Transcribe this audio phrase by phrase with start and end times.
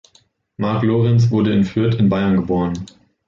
[0.57, 2.87] Mark Lorenz, wurde in Fürth in Bayern geboren.